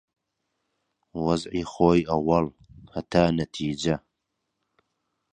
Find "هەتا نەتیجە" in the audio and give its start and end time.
2.93-3.95